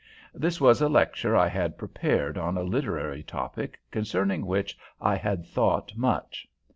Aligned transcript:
This 0.33 0.59
was 0.59 0.81
a 0.81 0.89
lecture 0.89 1.35
I 1.37 1.47
had 1.47 1.77
prepared 1.77 2.35
on 2.35 2.57
a 2.57 2.63
literary 2.63 3.21
topic 3.21 3.79
concerning 3.91 4.47
which 4.47 4.75
I 4.99 5.15
had 5.15 5.45
thought 5.45 5.93
much. 5.95 6.47